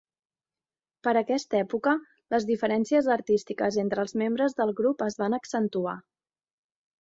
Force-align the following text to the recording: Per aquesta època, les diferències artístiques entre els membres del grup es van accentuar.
Per 1.07 1.11
aquesta 1.19 1.59
època, 1.59 1.93
les 2.35 2.47
diferències 2.51 3.09
artístiques 3.17 3.77
entre 3.83 4.03
els 4.07 4.17
membres 4.23 4.57
del 4.63 4.75
grup 4.81 5.05
es 5.11 5.21
van 5.21 5.39
accentuar. 5.41 5.95